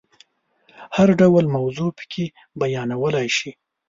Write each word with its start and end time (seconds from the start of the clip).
هر 0.95 1.09
ډول 1.19 1.45
موضوع 1.55 1.89
پکې 1.97 2.25
بیانولای 2.59 3.27
شي. 3.37 3.51